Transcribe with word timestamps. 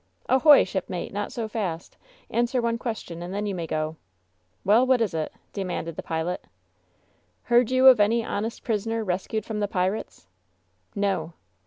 "Ahoy, 0.27 0.63
shipmate! 0.63 1.13
Not 1.13 1.31
so 1.31 1.47
fast! 1.47 1.95
Answer 2.31 2.59
one 2.59 2.79
ques 2.79 3.01
tion, 3.01 3.21
and 3.21 3.31
then 3.31 3.45
you 3.45 3.53
may 3.53 3.67
go/* 3.67 3.97
"Well, 4.65 4.83
what 4.87 4.99
is 4.99 5.13
it?" 5.13 5.31
demanded 5.53 5.95
the 5.95 6.01
pilot 6.01 6.43
"Heard 7.43 7.69
you 7.69 7.85
of 7.85 7.99
any 7.99 8.25
honest 8.25 8.63
prisoner 8.63 9.03
rescued 9.03 9.45
from 9.45 9.59
the 9.59 9.67
pirates?" 9.67 10.25
"No." 10.95 11.33